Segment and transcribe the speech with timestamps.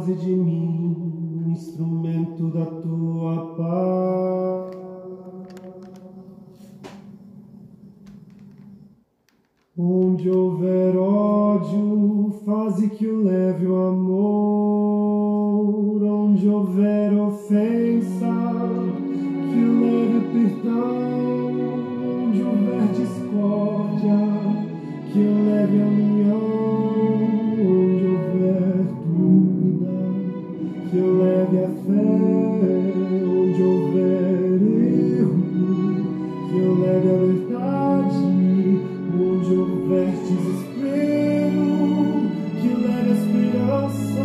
[0.00, 0.96] faze de mim
[1.44, 4.19] um instrumento da tua paz.
[36.80, 38.30] Leve a verdade.
[39.12, 41.66] Onde houver desespero,
[42.60, 44.24] que leve a esperança.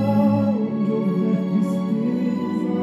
[0.58, 2.78] Onde houver tristeza,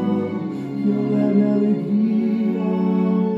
[0.76, 2.62] que eu leve a alegria.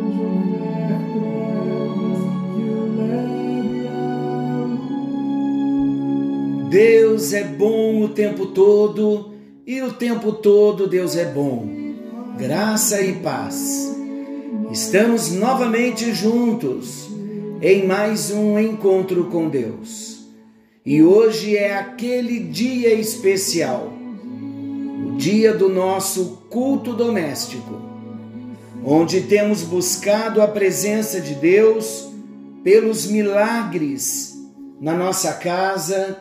[0.03, 2.21] Onde houver trevas,
[2.55, 3.91] que eu leve a
[6.59, 6.71] luz.
[6.71, 9.33] Deus é bom o tempo todo
[9.67, 11.69] e o tempo todo Deus é bom.
[12.37, 13.84] Graça e paz.
[14.75, 17.09] Estamos novamente juntos
[17.63, 20.27] em mais um encontro com Deus.
[20.85, 23.93] E hoje é aquele dia especial,
[25.07, 27.81] o dia do nosso culto doméstico,
[28.85, 32.09] onde temos buscado a presença de Deus
[32.65, 34.37] pelos milagres
[34.81, 36.19] na nossa casa,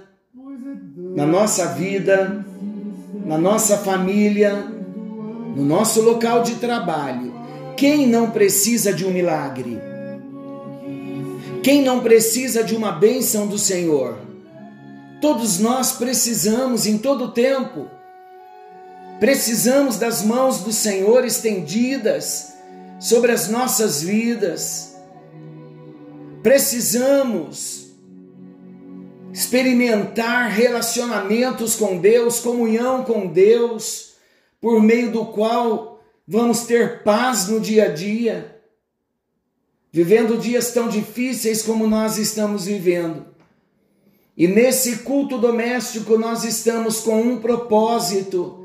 [1.16, 2.46] na nossa vida,
[3.26, 4.54] na nossa família,
[5.56, 7.33] no nosso local de trabalho.
[7.76, 9.80] Quem não precisa de um milagre?
[11.64, 14.18] Quem não precisa de uma bênção do Senhor?
[15.22, 17.88] Todos nós precisamos em todo tempo.
[19.20, 22.54] Precisamos das mãos do Senhor estendidas
[23.00, 24.96] sobre as nossas vidas.
[26.42, 27.94] Precisamos
[29.32, 34.14] experimentar relacionamentos com Deus, comunhão com Deus,
[34.62, 35.93] por meio do qual
[36.28, 38.62] vamos ter paz no dia a dia,
[39.92, 43.25] vivendo dias tão difíceis como nós estamos vivendo.
[44.36, 48.59] E nesse culto doméstico nós estamos com um propósito.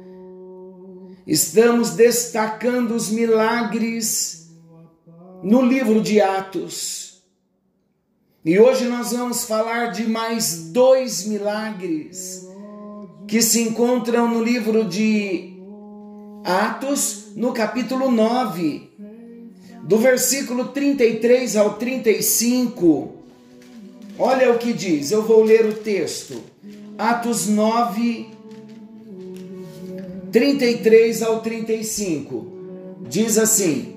[1.27, 4.49] Estamos destacando os milagres
[5.43, 7.23] no livro de Atos.
[8.43, 12.47] E hoje nós vamos falar de mais dois milagres
[13.27, 15.58] que se encontram no livro de
[16.49, 18.89] Atos, no capítulo 9,
[19.83, 23.17] do versículo 33 ao 35.
[24.19, 26.41] Olha o que diz, eu vou ler o texto.
[26.97, 28.31] Atos 9,
[30.33, 32.47] 33 ao 35.
[33.07, 33.97] Diz assim: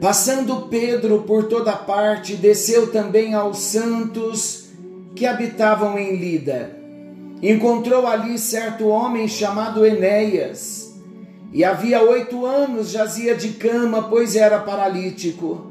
[0.00, 4.70] Passando Pedro por toda parte, desceu também aos santos
[5.14, 6.83] que habitavam em Lida.
[7.46, 10.94] Encontrou ali certo homem chamado Enéas,
[11.52, 15.66] e havia oito anos jazia de cama, pois era paralítico.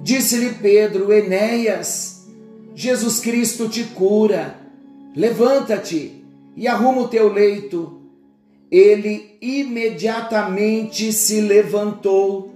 [0.00, 2.26] Disse-lhe Pedro: Enéas,
[2.74, 4.58] Jesus Cristo te cura.
[5.14, 6.24] Levanta-te
[6.56, 8.00] e arruma o teu leito.
[8.70, 12.54] Ele imediatamente se levantou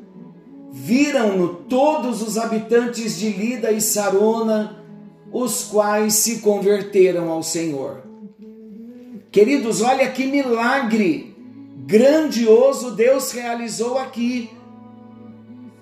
[0.71, 4.85] viram-no todos os habitantes de Lida e Sarona,
[5.33, 8.08] os quais se converteram ao Senhor.
[9.31, 11.37] Queridos, olha que milagre
[11.87, 14.51] grandioso Deus realizou aqui,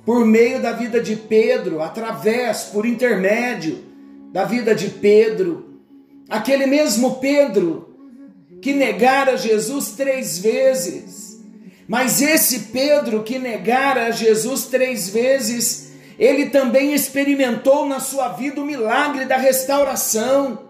[0.05, 3.85] por meio da vida de Pedro, através, por intermédio
[4.33, 5.81] da vida de Pedro,
[6.29, 7.89] aquele mesmo Pedro
[8.63, 11.41] que negara Jesus três vezes,
[11.89, 18.65] mas esse Pedro que negara Jesus três vezes, ele também experimentou na sua vida o
[18.65, 20.66] milagre da restauração.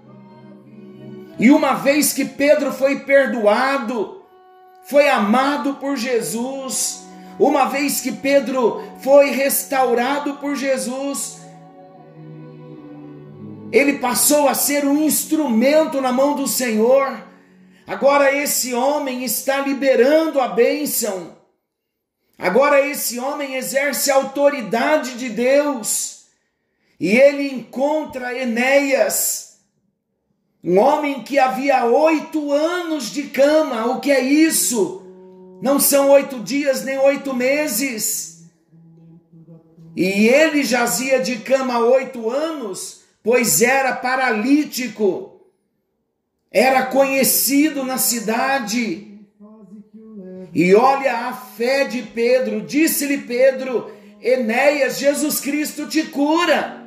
[1.39, 4.23] E uma vez que Pedro foi perdoado,
[4.85, 7.03] foi amado por Jesus,
[7.39, 11.39] uma vez que Pedro foi restaurado por Jesus,
[13.71, 17.27] ele passou a ser um instrumento na mão do Senhor
[17.87, 21.37] Agora esse homem está liberando a bênção.
[22.37, 26.25] Agora esse homem exerce a autoridade de Deus.
[26.99, 29.46] E ele encontra Enéas,
[30.67, 33.87] um homem que havia oito anos de cama.
[33.87, 35.03] O que é isso?
[35.63, 38.45] Não são oito dias nem oito meses.
[39.95, 45.37] E ele jazia de cama oito anos, pois era paralítico
[46.57, 49.21] era conhecido na cidade.
[50.55, 53.93] E olha a fé de Pedro, disse-lhe Pedro:
[54.23, 56.83] Enéas, Jesus Cristo te cura.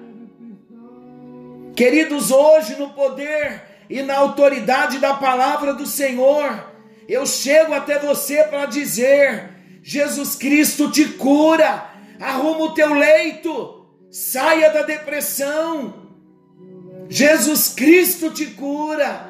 [1.76, 6.63] Queridos, hoje no poder e na autoridade da palavra do Senhor,
[7.07, 9.50] eu chego até você para dizer:
[9.81, 11.89] Jesus Cristo te cura,
[12.19, 16.07] arruma o teu leito, saia da depressão.
[17.09, 19.27] Jesus Cristo te cura.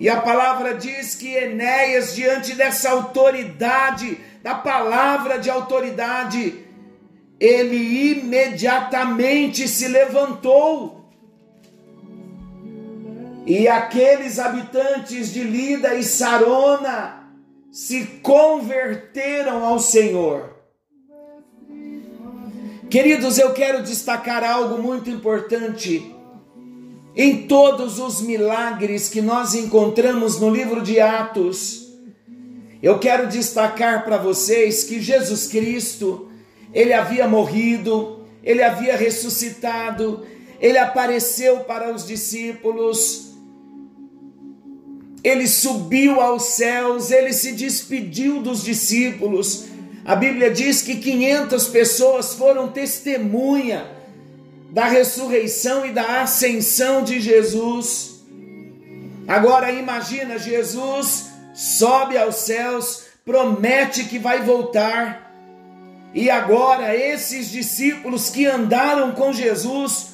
[0.00, 6.64] E a palavra diz que Enéas, diante dessa autoridade, da palavra de autoridade,
[7.38, 11.03] ele imediatamente se levantou.
[13.46, 17.24] E aqueles habitantes de Lida e Sarona
[17.70, 20.54] se converteram ao Senhor.
[22.88, 26.14] Queridos, eu quero destacar algo muito importante
[27.16, 31.92] em todos os milagres que nós encontramos no livro de Atos.
[32.82, 36.30] Eu quero destacar para vocês que Jesus Cristo,
[36.72, 40.24] ele havia morrido, ele havia ressuscitado,
[40.60, 43.33] ele apareceu para os discípulos,
[45.24, 49.64] ele subiu aos céus, ele se despediu dos discípulos.
[50.04, 53.90] A Bíblia diz que 500 pessoas foram testemunha
[54.70, 58.22] da ressurreição e da ascensão de Jesus.
[59.26, 65.32] Agora imagina, Jesus sobe aos céus, promete que vai voltar.
[66.12, 70.08] E agora esses discípulos que andaram com Jesus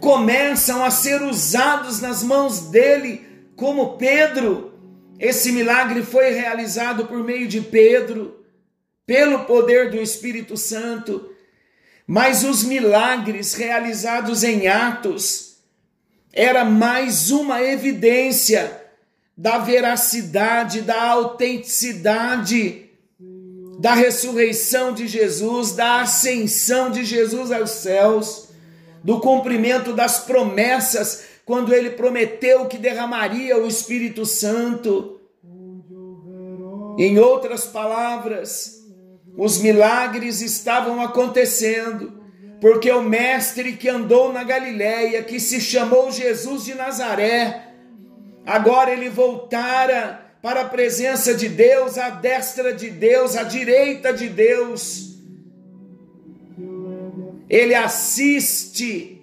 [0.00, 3.29] começam a ser usados nas mãos dele,
[3.60, 4.72] como Pedro.
[5.18, 8.42] Esse milagre foi realizado por meio de Pedro,
[9.06, 11.30] pelo poder do Espírito Santo.
[12.06, 15.58] Mas os milagres realizados em Atos
[16.32, 18.80] era mais uma evidência
[19.36, 22.86] da veracidade, da autenticidade
[23.78, 28.48] da ressurreição de Jesus, da ascensão de Jesus aos céus,
[29.02, 35.20] do cumprimento das promessas quando ele prometeu que derramaria o Espírito Santo.
[36.96, 38.84] Em outras palavras,
[39.36, 42.22] os milagres estavam acontecendo,
[42.60, 47.72] porque o mestre que andou na Galiléia, que se chamou Jesus de Nazaré,
[48.46, 54.28] agora ele voltara para a presença de Deus, à destra de Deus, à direita de
[54.28, 55.16] Deus.
[57.48, 59.19] Ele assiste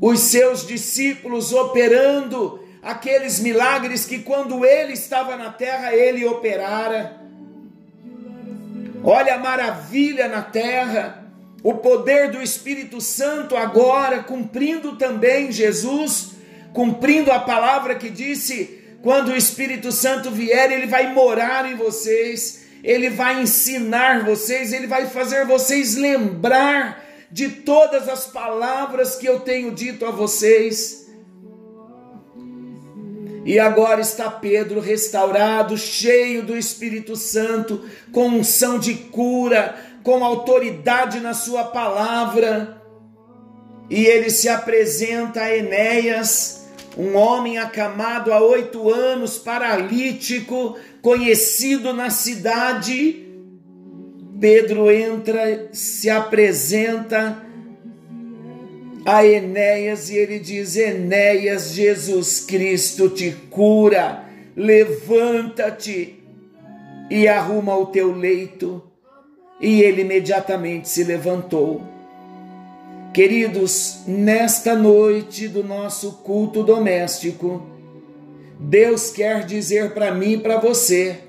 [0.00, 7.20] os seus discípulos operando aqueles milagres que quando ele estava na terra ele operara.
[9.02, 11.24] Olha a maravilha na terra,
[11.62, 16.32] o poder do Espírito Santo agora cumprindo também Jesus,
[16.72, 22.66] cumprindo a palavra que disse: quando o Espírito Santo vier, ele vai morar em vocês,
[22.82, 29.40] ele vai ensinar vocês, ele vai fazer vocês lembrar de todas as palavras que eu
[29.40, 31.06] tenho dito a vocês.
[33.44, 41.20] E agora está Pedro restaurado, cheio do Espírito Santo, com unção de cura, com autoridade
[41.20, 42.82] na sua palavra.
[43.88, 46.66] E ele se apresenta a Enéas,
[46.98, 53.25] um homem acamado há oito anos, paralítico, conhecido na cidade.
[54.40, 57.42] Pedro entra, se apresenta
[59.04, 64.24] a Enéas e ele diz: Enéas, Jesus Cristo te cura,
[64.54, 66.22] levanta-te
[67.10, 68.82] e arruma o teu leito.
[69.58, 71.82] E ele imediatamente se levantou.
[73.14, 77.62] Queridos, nesta noite do nosso culto doméstico,
[78.60, 81.20] Deus quer dizer para mim e para você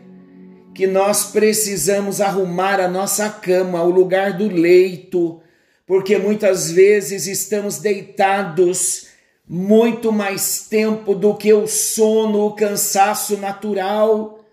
[0.77, 5.41] que nós precisamos arrumar a nossa cama, o lugar do leito,
[5.87, 9.07] porque muitas vezes estamos deitados
[9.49, 14.45] muito mais tempo do que o sono, o cansaço natural.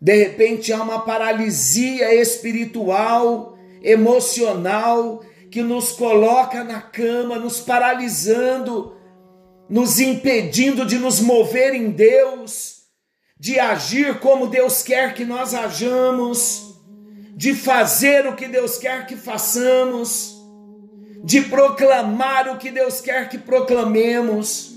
[0.00, 8.96] De repente há uma paralisia espiritual, emocional, que nos coloca na cama, nos paralisando,
[9.68, 12.73] nos impedindo de nos mover em Deus,
[13.38, 16.64] de agir como Deus quer que nós hajamos
[17.36, 20.36] de fazer o que Deus quer que façamos,
[21.24, 24.72] de proclamar o que Deus quer que proclamemos.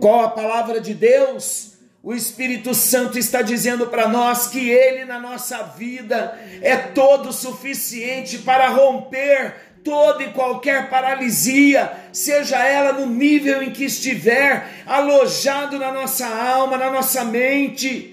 [0.00, 1.72] Qual a palavra de Deus?
[2.02, 8.38] O Espírito Santo está dizendo para nós que Ele na nossa vida é todo suficiente
[8.38, 15.92] para romper toda e qualquer paralisia, seja ela no nível em que estiver, alojado na
[15.92, 18.12] nossa alma, na nossa mente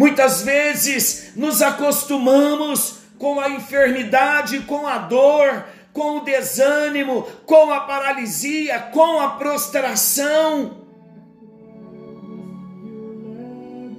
[0.00, 7.80] Muitas vezes nos acostumamos com a enfermidade, com a dor, com o desânimo, com a
[7.80, 10.78] paralisia, com a prostração.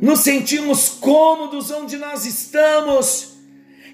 [0.01, 3.30] Nos sentimos cômodos onde nós estamos.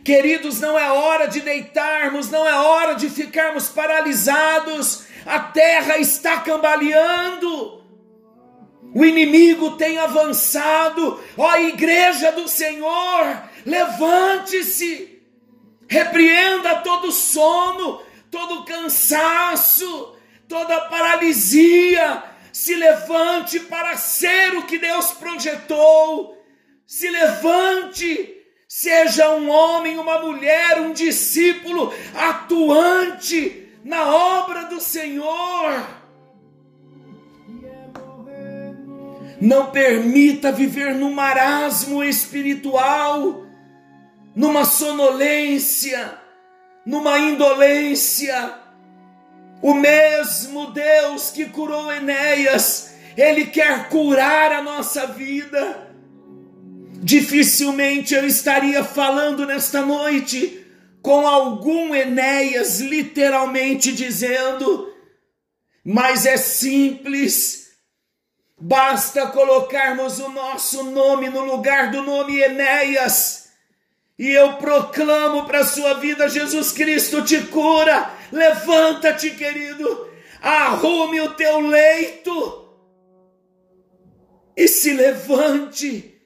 [0.08, 5.04] Queridos, não é hora de deitarmos, não é hora de ficarmos paralisados.
[5.26, 7.84] A terra está cambaleando.
[8.96, 11.22] O inimigo tem avançado.
[11.38, 15.22] Ó igreja do Senhor, levante-se.
[15.90, 20.16] Repreenda todo sono, todo cansaço,
[20.48, 22.24] toda paralisia.
[22.54, 26.42] Se levante para ser o que Deus projetou.
[26.86, 28.37] Se levante.
[28.68, 35.88] Seja um homem, uma mulher, um discípulo atuante na obra do Senhor.
[39.40, 43.46] Não permita viver no marasmo espiritual
[44.36, 46.20] numa sonolência,
[46.86, 48.54] numa indolência.
[49.62, 55.88] O mesmo Deus que curou Enéas, ele quer curar a nossa vida.
[57.02, 60.66] Dificilmente eu estaria falando nesta noite
[61.02, 64.94] com algum Enéas, literalmente dizendo,
[65.84, 67.68] mas é simples.
[68.60, 73.48] Basta colocarmos o nosso nome no lugar do nome Enéas
[74.18, 78.12] e eu proclamo para a sua vida: Jesus Cristo te cura.
[78.32, 80.10] Levanta-te, querido.
[80.42, 82.68] Arrume o teu leito
[84.56, 86.17] e se levante.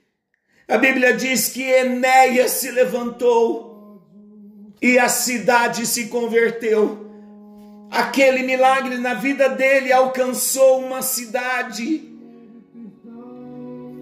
[0.71, 4.01] A Bíblia diz que Enéas se levantou
[4.81, 7.11] e a cidade se converteu.
[7.91, 12.09] Aquele milagre na vida dele alcançou uma cidade.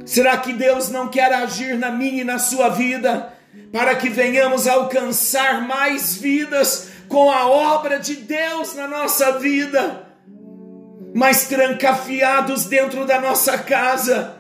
[0.06, 3.34] Será que Deus não quer agir na minha e na sua vida?
[3.72, 10.08] para que venhamos alcançar mais vidas com a obra de Deus na nossa vida,
[11.14, 14.36] mas trancafiados dentro da nossa casa,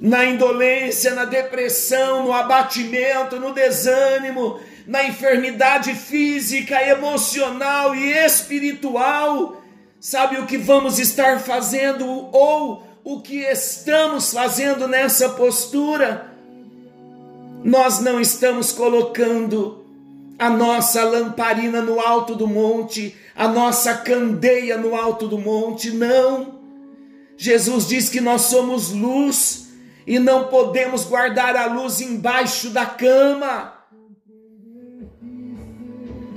[0.00, 9.62] na indolência, na depressão, no abatimento, no desânimo, na enfermidade física, emocional e espiritual.
[10.00, 16.36] Sabe o que vamos estar fazendo ou o que estamos fazendo nessa postura?
[17.66, 19.84] nós não estamos colocando
[20.38, 26.60] a nossa lamparina no alto do monte, a nossa candeia no alto do monte, não.
[27.36, 29.65] Jesus diz que nós somos luz
[30.06, 33.74] e não podemos guardar a luz embaixo da cama.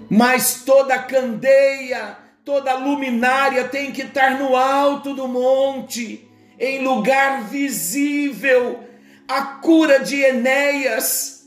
[0.09, 6.27] Mas toda candeia, toda luminária tem que estar no alto do monte,
[6.59, 8.83] em lugar visível,
[9.27, 11.45] a cura de Enéas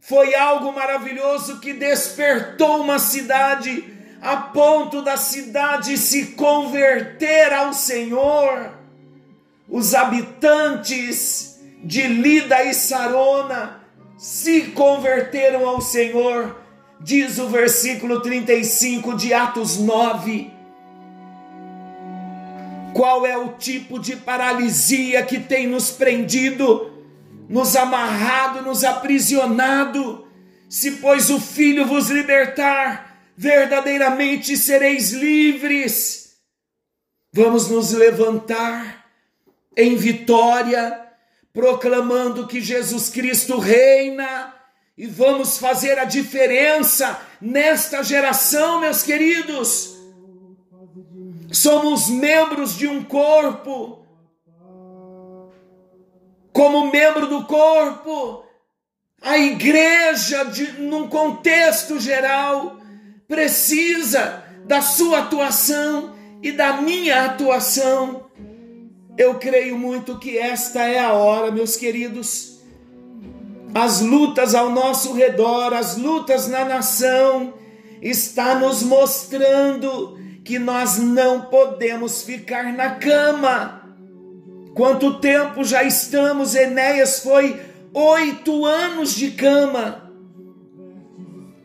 [0.00, 3.84] foi algo maravilhoso que despertou uma cidade
[4.22, 8.72] a ponto da cidade se converter ao Senhor.
[9.68, 11.47] Os habitantes
[11.82, 13.80] de Lida e Sarona
[14.16, 16.60] se converteram ao Senhor,
[17.00, 20.50] diz o versículo 35 de Atos 9.
[22.92, 26.98] Qual é o tipo de paralisia que tem nos prendido?
[27.48, 30.26] nos amarrado, nos aprisionado.
[30.68, 36.36] Se, pois, o Filho vos libertar, verdadeiramente sereis livres.
[37.32, 39.06] Vamos nos levantar
[39.76, 41.07] em vitória,
[41.58, 44.54] proclamando que Jesus Cristo reina
[44.96, 49.98] e vamos fazer a diferença nesta geração, meus queridos.
[51.50, 54.06] Somos membros de um corpo
[56.52, 58.44] como membro do corpo,
[59.20, 62.78] a igreja, de, num contexto geral,
[63.26, 68.27] precisa da sua atuação e da minha atuação.
[69.18, 72.60] Eu creio muito que esta é a hora, meus queridos.
[73.74, 77.52] As lutas ao nosso redor, as lutas na nação,
[78.00, 83.78] está nos mostrando que nós não podemos ficar na cama
[84.78, 86.54] Quanto tempo já estamos?
[86.54, 87.60] Enéas foi
[87.92, 90.08] oito anos de cama.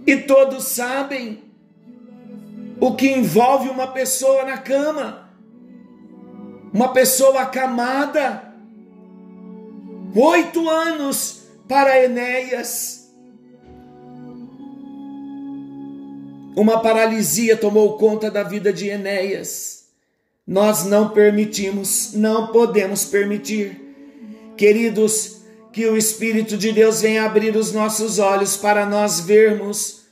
[0.08, 1.44] E todos sabem
[2.80, 5.23] o que envolve uma pessoa na cama.
[6.74, 8.52] Uma pessoa acamada.
[10.16, 13.14] Oito anos para Enéas.
[16.56, 19.86] Uma paralisia tomou conta da vida de Enéas.
[20.46, 23.80] Nós não permitimos, não podemos permitir.
[24.58, 30.04] Queridos, que o Espírito de Deus venha abrir os nossos olhos para nós vermos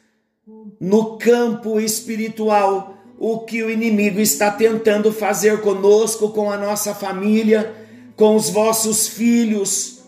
[0.80, 7.72] no campo espiritual o que o inimigo está tentando fazer conosco, com a nossa família,
[8.16, 10.00] com os vossos filhos,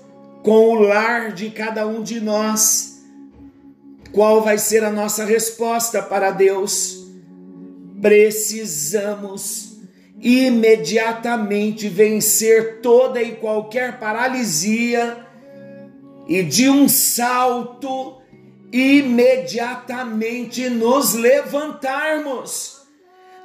[0.42, 3.04] com o lar de cada um de nós.
[4.12, 7.06] Qual vai ser a nossa resposta para Deus?
[8.02, 9.78] Precisamos
[10.20, 15.24] imediatamente vencer toda e qualquer paralisia
[16.28, 18.18] e de um salto
[18.72, 22.82] imediatamente nos levantarmos.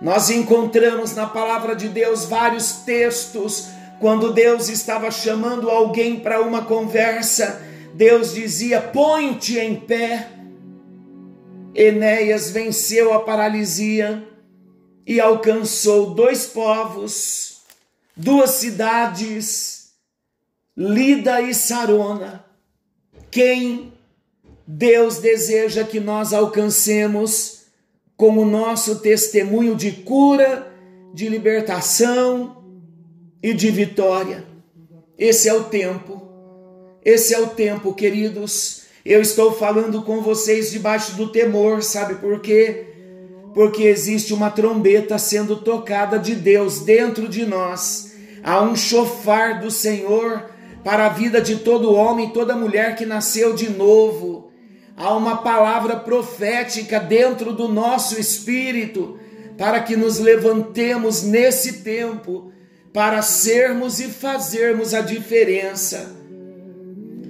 [0.00, 6.64] Nós encontramos na palavra de Deus vários textos quando Deus estava chamando alguém para uma
[6.64, 7.60] conversa,
[7.94, 10.28] Deus dizia: "Põe-te em pé".
[11.74, 14.24] Enéas venceu a paralisia
[15.06, 17.62] e alcançou dois povos,
[18.16, 19.92] duas cidades,
[20.76, 22.44] Lida e Sarona.
[23.32, 23.92] Quem
[24.64, 27.57] Deus deseja que nós alcancemos
[28.18, 30.66] com o nosso testemunho de cura,
[31.14, 32.64] de libertação
[33.40, 34.44] e de vitória.
[35.16, 36.20] Esse é o tempo.
[37.04, 38.82] Esse é o tempo, queridos.
[39.04, 42.86] Eu estou falando com vocês debaixo do temor, sabe por quê?
[43.54, 48.14] Porque existe uma trombeta sendo tocada de Deus dentro de nós.
[48.42, 50.50] Há um chofar do Senhor
[50.82, 54.37] para a vida de todo homem e toda mulher que nasceu de novo
[54.98, 59.18] há uma palavra profética dentro do nosso espírito
[59.56, 62.52] para que nos levantemos nesse tempo
[62.92, 66.16] para sermos e fazermos a diferença.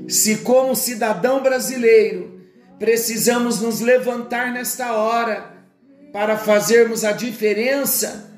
[0.08, 2.40] Se, como cidadão brasileiro,
[2.78, 5.52] precisamos nos levantar nesta hora
[6.10, 8.32] para fazermos a diferença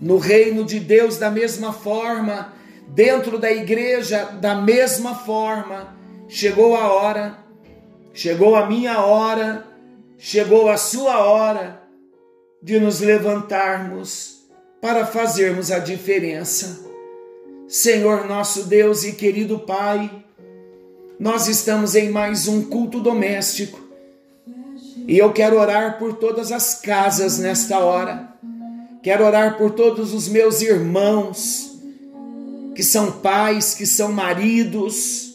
[0.00, 2.52] no reino de Deus da mesma forma,
[2.88, 5.94] dentro da igreja da mesma forma,
[6.26, 7.49] chegou a hora
[8.12, 9.66] Chegou a minha hora,
[10.18, 11.82] chegou a sua hora
[12.62, 14.40] de nos levantarmos
[14.80, 16.80] para fazermos a diferença.
[17.68, 20.10] Senhor nosso Deus e querido Pai,
[21.18, 23.80] nós estamos em mais um culto doméstico
[25.06, 28.28] e eu quero orar por todas as casas nesta hora.
[29.02, 31.78] Quero orar por todos os meus irmãos
[32.74, 35.29] que são pais, que são maridos,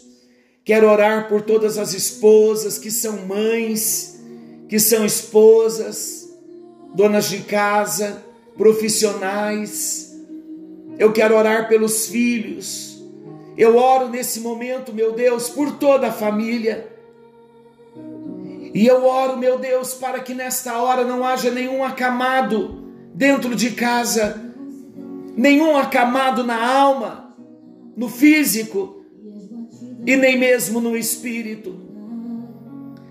[0.65, 4.19] Quero orar por todas as esposas que são mães,
[4.67, 6.27] que são esposas,
[6.95, 8.23] donas de casa,
[8.57, 10.11] profissionais.
[10.97, 12.99] Eu quero orar pelos filhos.
[13.55, 16.91] Eu oro nesse momento, meu Deus, por toda a família.
[18.73, 23.69] E eu oro, meu Deus, para que nesta hora não haja nenhum acamado dentro de
[23.69, 24.51] casa,
[25.37, 27.35] nenhum acamado na alma,
[27.95, 29.04] no físico,
[30.05, 31.79] e nem mesmo no espírito.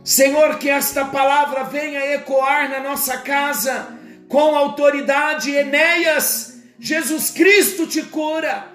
[0.05, 5.51] Senhor, que esta palavra venha ecoar na nossa casa com autoridade.
[5.51, 8.69] Enéas, Jesus Cristo te cura.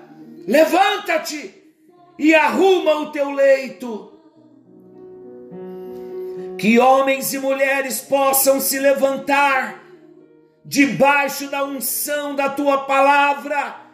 [0.48, 1.54] Levanta-te
[2.18, 4.12] e arruma o teu leito.
[6.58, 9.82] Que homens e mulheres possam se levantar
[10.66, 13.89] debaixo da unção da tua palavra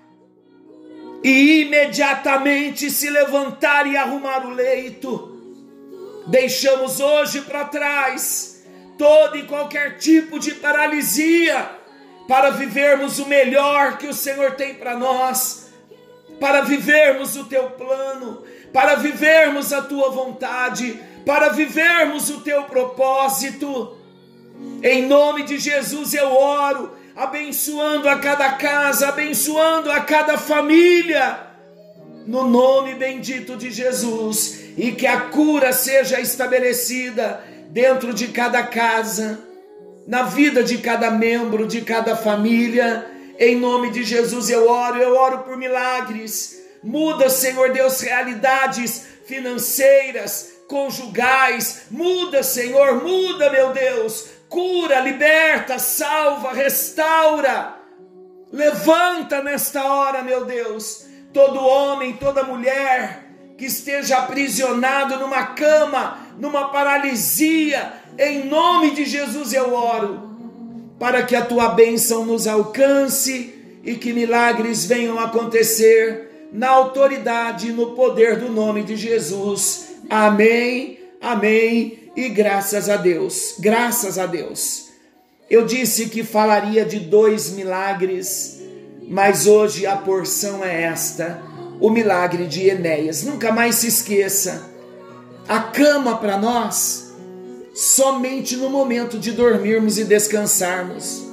[1.25, 5.35] e imediatamente se levantar e arrumar o leito.
[6.27, 8.63] Deixamos hoje para trás
[8.95, 11.67] todo e qualquer tipo de paralisia
[12.27, 15.71] para vivermos o melhor que o Senhor tem para nós,
[16.39, 23.97] para vivermos o teu plano, para vivermos a tua vontade, para vivermos o teu propósito.
[24.83, 31.39] Em nome de Jesus eu oro abençoando a cada casa, abençoando a cada família,
[32.27, 39.39] no nome bendito de Jesus, e que a cura seja estabelecida dentro de cada casa,
[40.05, 43.05] na vida de cada membro, de cada família.
[43.39, 46.61] Em nome de Jesus eu oro, eu oro por milagres.
[46.83, 51.83] Muda, Senhor Deus, realidades financeiras, conjugais.
[51.89, 57.75] Muda, Senhor, muda, meu Deus, cura, liberta, salva, restaura.
[58.51, 63.25] Levanta nesta hora, meu Deus, todo homem, toda mulher
[63.57, 70.37] que esteja aprisionado numa cama, numa paralisia, em nome de Jesus eu oro,
[70.99, 77.73] para que a tua bênção nos alcance e que milagres venham acontecer na autoridade e
[77.73, 79.95] no poder do nome de Jesus.
[80.09, 84.85] Amém, amém e graças a Deus, graças a Deus.
[85.49, 88.61] Eu disse que falaria de dois milagres,
[89.07, 91.41] mas hoje a porção é esta:
[91.79, 93.23] o milagre de Enéas.
[93.23, 94.73] Nunca mais se esqueça.
[95.47, 97.13] A cama para nós
[97.75, 101.23] somente no momento de dormirmos e descansarmos.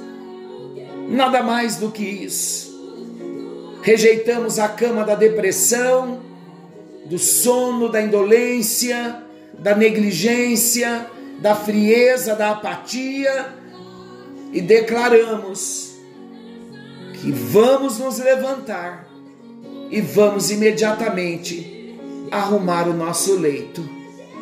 [1.09, 2.73] Nada mais do que isso.
[3.83, 6.21] Rejeitamos a cama da depressão,
[7.07, 9.23] do sono, da indolência,
[9.63, 11.07] da negligência,
[11.41, 13.55] da frieza, da apatia
[14.53, 15.93] e declaramos
[17.15, 19.09] que vamos nos levantar
[19.89, 21.97] e vamos imediatamente
[22.31, 23.89] arrumar o nosso leito.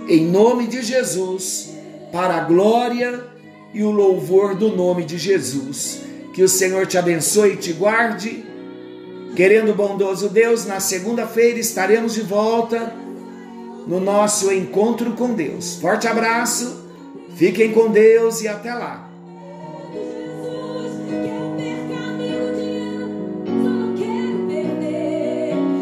[0.09, 1.74] Em nome de Jesus,
[2.11, 3.26] para a glória
[3.74, 6.00] e o louvor do nome de Jesus.
[6.33, 8.44] Que o Senhor te abençoe e te guarde.
[9.37, 12.92] Querendo bondoso Deus, na segunda-feira estaremos de volta
[13.90, 15.74] no nosso encontro com Deus.
[15.81, 16.87] Forte abraço,
[17.35, 19.10] fiquem com Deus e até lá.